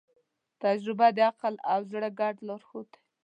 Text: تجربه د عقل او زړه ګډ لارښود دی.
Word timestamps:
تجربه 0.61 1.07
د 1.17 1.19
عقل 1.29 1.55
او 1.71 1.79
زړه 1.91 2.09
ګډ 2.19 2.35
لارښود 2.47 2.87
دی. 2.93 3.01